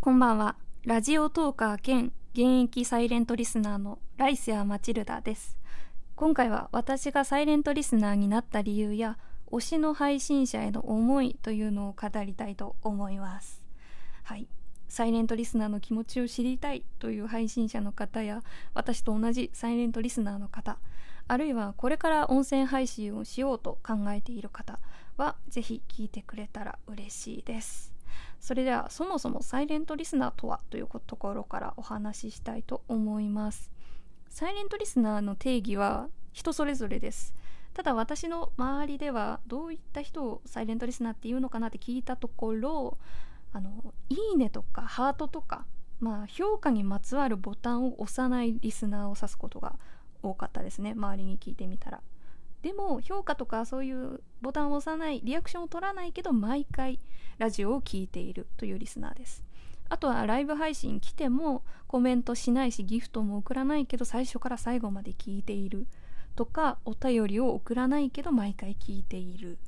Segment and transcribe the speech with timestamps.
[0.00, 0.54] こんばんは。
[0.84, 5.58] ラジオトーカー兼現役サイレントリスナーのライスやマチルダです。
[6.14, 9.18] 今回は私がサイレントリスナーになった理由や
[9.50, 13.60] 推しの配信者への思いというのを語りたいと思います。
[14.22, 14.46] はい。
[14.86, 18.44] サイレントリスナーの気持ちを知りたいという配信者の方や
[18.74, 20.78] 私と同じサイレントリスナーの方
[21.26, 24.78] あるいはこれから音声配信をしようと考えている方
[25.16, 27.97] はぜひ聞いてくれたら嬉しいです
[28.40, 33.70] それではそもそもサイレントリスナーとはというところからお話ししたいと思います。
[34.28, 37.34] サイレントリスナーの定義は人それぞれです。
[37.74, 42.98] ただ私の周りではどういった人をサイレントリスナーっていうのかなって聞いたところ
[43.52, 45.64] あのいいねとかハートとか
[46.00, 49.78] まあ評価にまつわるボタンを押さないリスナーを指すことが
[50.22, 50.92] 多かったですね。
[50.92, 52.00] 周りに聞いてみたら。
[52.62, 56.98] でも評価とかそういうボタンを押さないリアクションを取らないけど毎回
[57.38, 59.44] ラジオを聴いているというリスナーです。
[59.88, 65.86] あとはライブ配信来てもコメントしないしギフトも送らないけど最初から最後まで聞いている
[66.36, 69.58] とかお便りを送らないけど毎回聞いている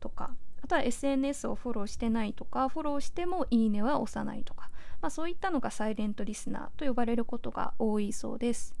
[0.00, 4.70] とかあとは SNS をフォローしてないとかフォローしてもいいねは押さないとか、
[5.00, 8.74] まあ、そういったのがサイレントリスナーと呼ばれることが多いそうです。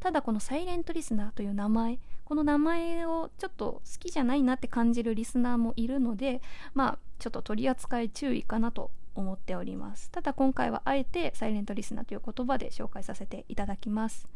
[0.00, 6.40] ただこのサイレントリスナーという名前この名前をちょっと好きじゃないなって感じるリスナーもいるので
[6.72, 10.10] まあちょっと取り扱い注意かなと思っております。
[10.10, 14.28] ただ今回はあえてサイレントリスナーという言葉で紹介させていただきます。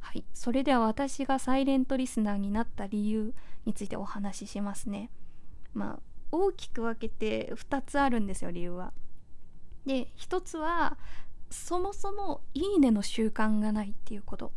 [0.00, 0.24] はい。
[0.34, 5.10] それでは私がサイレントリスナーになった理由についてお話ししますね。
[5.74, 5.98] まあ
[6.32, 8.92] 大きく分けて2つあるんですよ理由は。
[9.84, 10.98] で1つは
[11.50, 14.52] そもそもいいねの習慣がないっていうこと。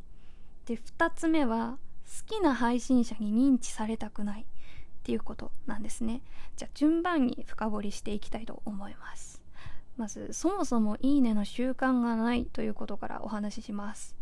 [0.65, 1.77] で2つ目は
[2.09, 4.45] 好きな配信者に認知されたくない。
[4.99, 6.21] っていうことなんですね。
[6.55, 9.41] じゃあ順番に深掘りしていきたいと思います。
[9.97, 14.15] まずそもそもいいねの習慣がないということからお話しします。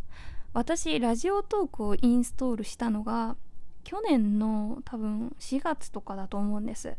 [0.54, 3.36] 私ラジオトークをインストールしたのが
[3.84, 6.96] 去年の多分4月とかだと思うんです。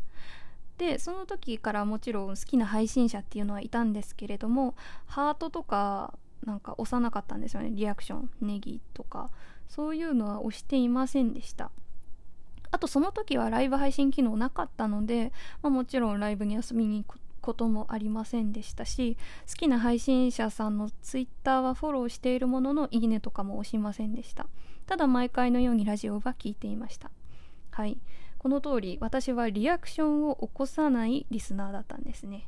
[0.77, 4.75] でその時からもちろん好きな配信者っていうのはいたんですけれども
[5.07, 6.13] ハートとか
[6.45, 7.71] なんか押さなかったんですよね。
[7.71, 9.31] リアクションネギとか。
[9.69, 11.71] そういうのは押していませんでした。
[12.71, 15.31] あとその時はライブ配信機能なかったので、
[15.61, 24.47] まあ、もちろんライブに遊びに行くこともありませんでしたし好きな配信者さんのツイッターはフォローしているもののいいねとかも押しませんでした。
[24.85, 27.11] ただ毎回のようにラジオは聞いていました。
[27.71, 27.97] はい。
[28.37, 32.47] この通り私はリアクションを起こさないリスナーだったんですね。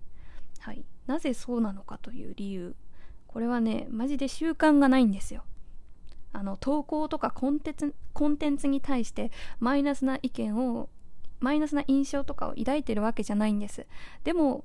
[0.60, 0.86] はい。
[1.08, 2.76] なぜそうなのかという理由。
[3.28, 5.44] これはねマジで習慣がないんですよ。
[6.34, 10.90] あの投稿とかコンテンツコンテンツに対してマイナスな意見を
[11.40, 13.86] マイナスな印象とかを抱いてるわけじゃないんです。
[14.24, 14.64] でも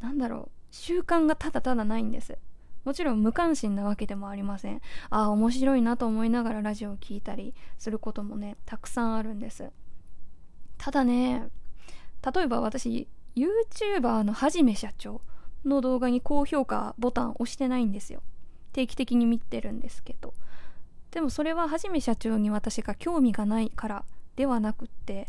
[0.00, 2.38] なんだろう習慣がただただないんです。
[2.84, 4.80] もちろん無関心なわけでもありません。
[5.10, 9.70] ああ面白いなと思いながらラジオを聴いたりすることもねたくさんあるんです。
[10.78, 11.48] ただね
[12.34, 15.20] 例えば私 YouTuber のはじめ社長
[15.64, 18.22] の動画に高評価ボタン押してないんですよ。
[18.72, 20.34] 定期的に見てるんですけど。
[21.12, 25.28] でもそれははじめ社長に私が興味がないからではなくって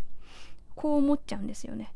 [0.75, 1.93] こう思っちゃうんですよね。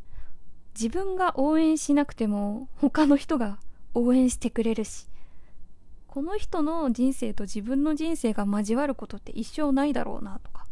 [0.75, 3.57] 自分が応援しなくても他の人が
[3.95, 5.07] 応援してくれるし
[6.05, 10.67] この人の人生と自分の人生が交わることって一生ないだろうなとか。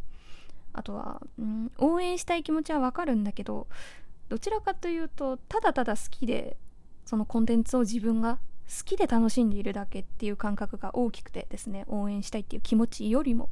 [0.74, 3.68] あとは、うん、応援したい気持ちはわかるんだけど
[4.28, 6.58] どちらかというとただただ好きで
[7.06, 13.50] そのコンテンツを自分が好きで楽しんでいるだけっていう感覚が大きくてですね応援したいっていう気持ちよりも。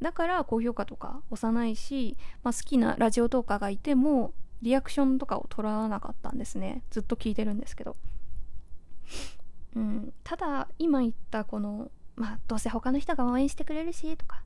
[0.00, 4.32] だから高評価とか押さないし、まあ、好きなラジオトーカーがいても
[4.62, 6.82] リアクションとかを取らなかったんですね。
[6.90, 7.96] ずっと聞いてるんですけど、
[9.76, 14.42] うん、ただ今言ったこのまあどうせ他の人が応援してくれるしとか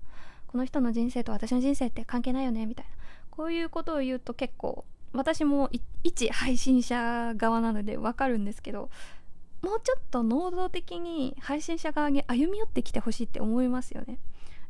[0.46, 2.92] この人の人生と私の人生って関係ないよねみたいな。
[3.30, 5.70] こういうことを言うと結構私も
[6.02, 8.90] 一配信者側なのでわかるんですけど
[9.64, 14.18] もうちょっと能動的に配信者側に歩み寄ってきてほしいって思いますよね。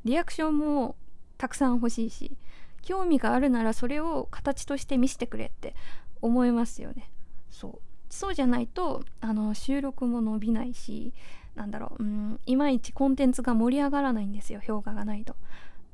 [0.05, 0.95] リアクションも
[1.37, 2.37] たくさん欲しいし
[2.81, 5.75] 興味があるならそれを形として見せてくれって
[6.23, 7.11] 思いますよね。
[7.51, 7.79] そう。
[8.09, 11.13] そうじゃないとあの収録も伸びないし
[11.57, 15.35] なんだろううんいまいちコンテンツが盛り上がらないんですよ評価がないと。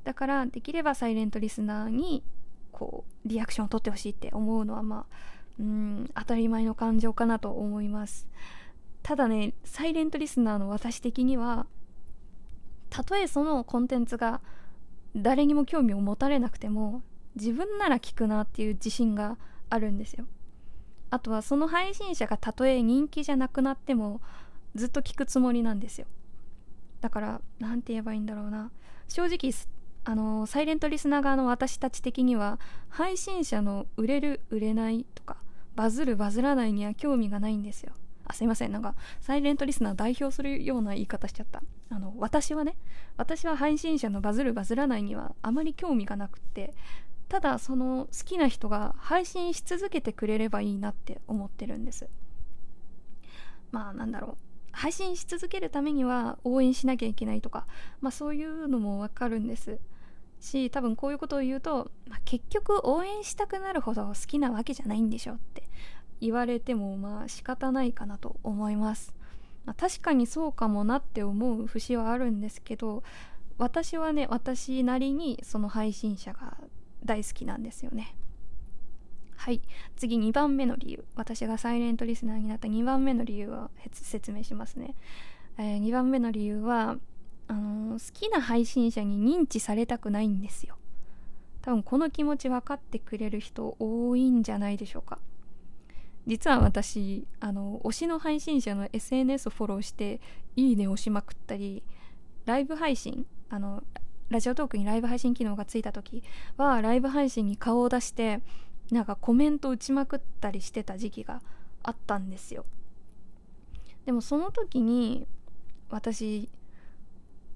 [0.05, 2.23] だからできればサイレントリスナーに
[2.71, 5.15] こうリアクションを取ってほしいって思うのはまあ
[5.59, 8.29] うん当たり前の感情かなと思います
[9.03, 11.67] ただねサイレントリスナーの私的には
[12.91, 14.41] たとえそのコンテンツが
[15.17, 17.03] 誰にも興味を持たれなくても
[17.37, 19.39] 自分なら聞くなっていう自信が
[19.69, 20.27] あるんですよ。
[21.11, 24.21] あとはその配信者がたとえ人気じゃなくなっても
[24.75, 26.07] ずっと聞くつもりなんですよ。
[27.01, 28.71] だから何て言えばいいんだろうな。
[29.09, 29.53] 正直
[30.05, 32.59] あのサイレントリスナー側の私たち的には
[32.89, 35.37] 配信者の売れる売れないとか
[35.75, 37.93] バズるバズらないには興味がないんですよ。
[38.31, 38.73] あすいません。
[38.73, 41.63] なんかサイレントリスナー代表するような言い方しちゃった。
[41.91, 42.77] あの私はね
[43.17, 46.73] 私は配信者のバズるバズらないにはあまり興味がなくって
[47.29, 52.09] ただその好きな人が配信し続けてくれればいいなって思ってるんです。
[53.73, 54.51] まあなんだろう。
[54.73, 57.67] 配信し続けるためには応援しなきゃいけないとか、
[58.01, 59.81] まあ、そういうのもわかるんです。
[60.39, 65.69] し多分こういうことを言うと、まあ、結局応援したくなるほど好きなわけじゃないんでしょうって。
[66.21, 69.15] 言われてもまあ仕方ないかなと思います、
[69.65, 73.03] まあ、確かにそうかもなって思う節はあるんですけど
[73.59, 76.57] 私はね私なりにその配信者が
[77.05, 78.15] 大好きなんですよね。
[79.37, 79.63] はい。
[79.97, 81.05] 次2番目の理由。
[81.15, 84.95] 私がサイレントリスナーになった2番目の理由を説明しますね、
[85.57, 86.99] えー、2番目の理由は
[87.49, 90.77] あのー、好きな配信者に認知されたくないんですよ。
[91.63, 95.19] 多分この気持ち分かってくれる人多いんじゃないでしょうか。
[96.31, 100.21] 実は私あの推しの配信者の SNS をフォローして
[100.55, 101.83] いいね押しまくったり
[102.47, 103.83] ライブ配信あの
[104.29, 106.23] ラジオトークにライブ配信機能がついた時
[106.57, 108.43] はライブ配信に顔を出して
[108.93, 111.43] なんかコメント打ちまくったりしてた時期が
[111.83, 112.65] あったんですよ。
[114.07, 115.27] でもその時に
[115.89, 116.49] 私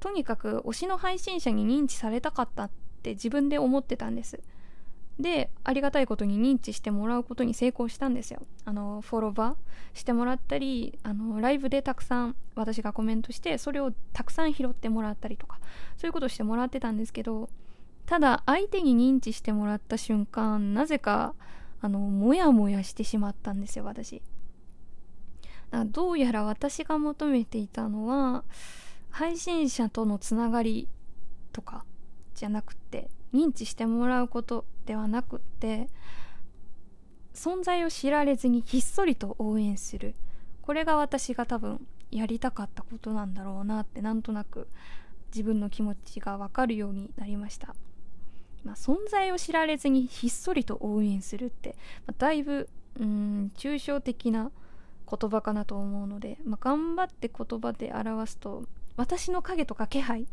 [0.00, 2.70] とにかく推しの配信者に認知されたかったっ
[3.04, 4.40] て自分で思ってたんです。
[5.18, 8.42] でありがたいことに認知してもらうことに成功したんですよ。
[8.64, 9.54] あのフォロワー
[9.92, 15.60] してもらったりあのライブでたくさん私がコメントしてそれをたくさん拾ってもらったりとか
[15.96, 17.48] そういうことしてもらってたんですけど
[18.06, 21.34] ただ相手に認知してもらった瞬間なぜか
[21.80, 24.22] あのモヤモヤしてしまったんですよ私。
[25.86, 28.44] どうやら私が求めていたのは
[29.10, 30.88] 配信者とのつながり
[31.52, 31.84] とか
[32.34, 35.88] じゃなくて認知してもらうことではなくって
[37.34, 40.14] 存在を知られずにひっそりと応援する。
[40.62, 44.68] これが私が多分やりたかったことなんだろうなってなんとなく
[45.34, 47.74] 自分の気持ちが分かるようになりました、
[48.62, 51.76] まあ、存在を知られずにひっそりと応援するって、
[52.06, 54.52] まあ、だいぶうん抽象的な
[55.10, 58.64] 言葉かなと思うので、まあ、頑張って言葉で表すと
[58.96, 60.26] 私の影とか気配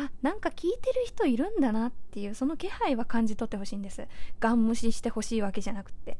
[0.00, 4.06] あなんか聞いてる人いるんだなっていうその気配は感じ取ってほしいんです。
[4.38, 6.18] ガン無視してほしいわけじゃなくって。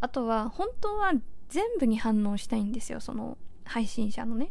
[0.00, 1.12] あとは本当は
[1.50, 4.50] 全部に反応したいんですよその配信者のね。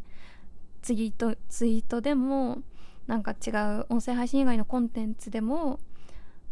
[0.83, 2.61] ツイートツイートでも
[3.07, 5.79] なんか違う音声配信以外のコンテンツでも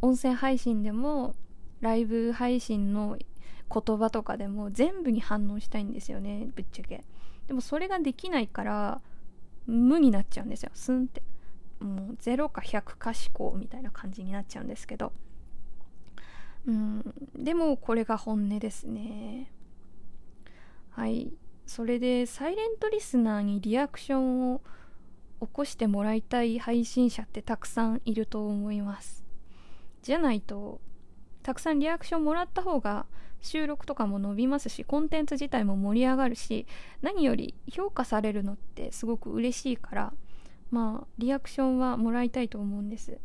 [0.01, 1.35] 音声配信でも
[1.79, 3.19] ライブ配信の
[3.71, 7.03] 言葉とかでも全部に反応したいんですよねぶっちゃけ。
[7.45, 9.01] でもそれができないから
[9.67, 11.21] 無になっちゃうんですよスンって。
[11.79, 15.11] もう0か100か思考みたいな感じになっちゃうんですけど。
[16.67, 19.51] うんでもこれが本音ですね。
[20.89, 21.31] はい。
[21.65, 24.61] それでサイレントリスナーにリアクションを
[25.41, 29.25] 起こしてもらいたい配信者ってたくさんいると思います。
[30.01, 30.79] じゃないと
[31.41, 33.05] たくさんリアクションもらった方が
[33.41, 36.65] 収録とかも伸びますしコンテンツ自体も盛り上がるし
[37.01, 40.13] 何より評価されるのってすごく嬉しいから
[40.71, 43.19] まあリアクションはもらいたいと思うんです。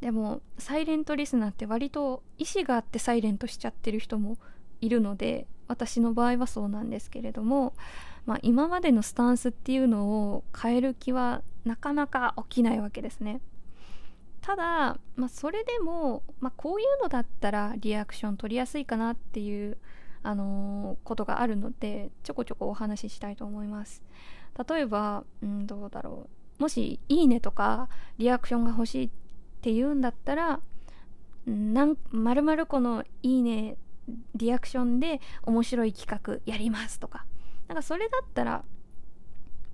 [0.00, 4.38] でもサイレントリスナーって割と意思があってサイレントしちゃってる人も
[4.80, 7.74] いるので私の場合はそうなんですけれども、
[8.26, 13.40] まあ、今までのスタンスっていうのを変える気はなかなか起きないわけですね。
[14.40, 19.76] ただ、まあ、それでも、まあ、こういうのだったらリアクション取りやすいかなっていう、
[20.22, 24.02] あのー、ことがあるのでちょこちょこお話ししたいと思います。
[24.68, 26.28] 例えば、うん、どうだろ
[26.58, 26.62] う。
[26.62, 27.88] もし「いいね」とか
[28.18, 29.10] リアクションが欲しいっ
[29.62, 30.60] ていうんだったら
[31.46, 33.76] なんまるこの「いいね」
[34.34, 37.26] リアクションで面白い企画やりますとか。
[37.68, 38.64] なんかそれだったら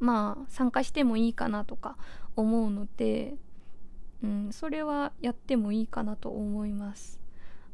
[0.00, 1.96] まあ参加してもいいかなとか
[2.36, 3.36] 思うので、
[4.22, 7.18] うん、それはやってもいいかなと思います。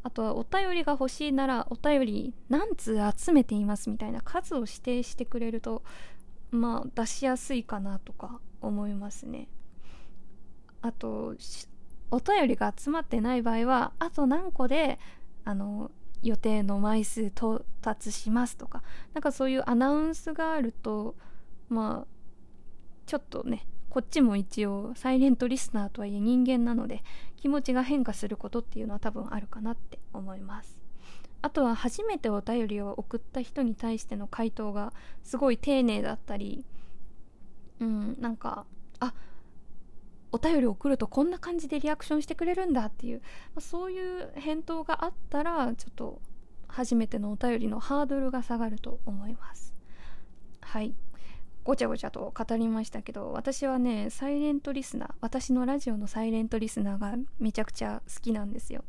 [0.05, 5.83] あとはお便りが欲しいならお便り何通集めていますみたいな数を指定してくれると
[6.53, 9.49] まあ出しやすいかなとか思いますね。
[10.83, 11.35] あと
[12.11, 14.99] お便りが集まってない場合はあと何個で
[15.45, 15.91] あの
[16.23, 18.83] 予定の枚数到達しますとか
[19.15, 21.17] なんかそういうアナウンスがあると
[21.69, 22.07] まあ
[23.07, 27.03] ちょっとねこっちも一応サイレントリスナーとはいえ人間なので
[27.37, 30.82] 気持ちが変化することっていうのは多分あるかなって思います。
[31.43, 36.65] あとは初めてお便りを送った人に対しての回答がすごい丁寧だったり
[37.81, 38.65] うんなんか
[39.01, 39.13] あ
[40.31, 46.21] お便り送るとこんな感じでリアクションしてくれるんだっていう、まあ、そういう返答があったらちょっと
[46.69, 49.75] 初めてのお便りのハードルが下がると思います。
[50.63, 50.95] はい。
[51.65, 58.85] ごちゃごちゃと語りましたけど私はねサイレントリスナー私のラジオのサイレントリスナーがめちゃくちゃ好きなんですよ。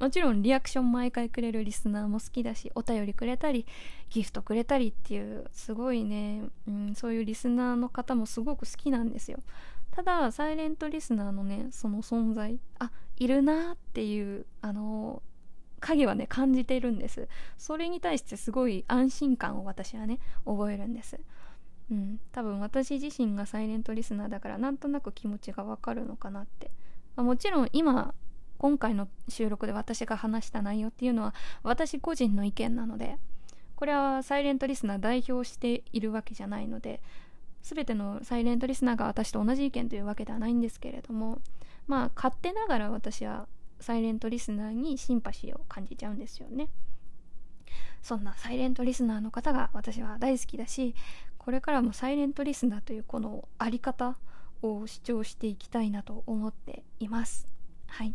[0.00, 3.66] もちろんリアクション毎回くれるリスナーも好きだしお便りくれたり
[4.08, 9.38] ギフトくれたりっていうすごいね、うん、そういうリスナーの方もすごく好きなんですよ。
[9.90, 15.22] ただサイレントリスナーのねその存在あいるなっていうあの
[15.80, 17.28] 影はね感じてるんです。
[17.58, 21.20] それに対してすごい安心感を私はね覚えるんです。
[21.90, 26.70] うん多分私自身がサイレントリスナーだからなんとなく気持ちがわかるのかなって、
[27.16, 28.14] まあ、もちろん今
[28.60, 33.16] 今回の収録で私が話した内容っていうのは私個人の意見なので
[33.74, 37.00] これはサイレントリスナー代表しているわけじゃないので
[37.62, 41.40] 全てのサイレントリスナーが私と同じ意見というわけではないんですけれども
[41.86, 43.48] まあ勝手ながら私は
[43.80, 46.68] サイレントリスナーにシンパシーを感じちゃうんですよね。
[48.02, 50.94] そんなサイレントリスナーの方が私は大好きだし
[51.38, 54.18] これからもサイレントリスナーというこのあり方
[54.60, 57.46] を主張していきたいなと思っています。
[57.86, 58.14] はい。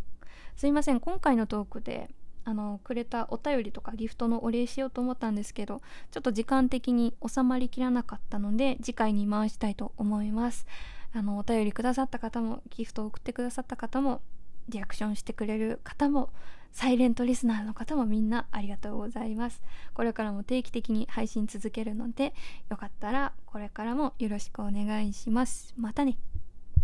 [0.55, 0.99] すいません。
[0.99, 2.09] 今回のトークで
[2.45, 5.81] あのくれたお便りとかギフトのお礼しようと思ったんですけど
[6.11, 10.65] ちょっと時間的に収まりきらなかったので次回に回したいと思います。
[11.13, 14.21] あのお便りくださった方もギフトを送ってくださった方も
[14.69, 16.29] リアクションしてくれる方も
[16.71, 19.61] サイレントリスナーの方もみんなありがとうございます。
[19.93, 22.33] これからも定期的に配信続けるので
[22.69, 25.73] よかったらこれからもよろしくお願いします。
[25.77, 26.17] またね。